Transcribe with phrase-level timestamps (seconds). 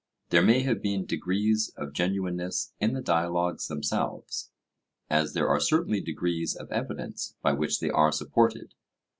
[0.29, 4.49] There may have been degrees of genuineness in the dialogues themselves,
[5.11, 8.73] as there are certainly degrees of evidence by which they are supported.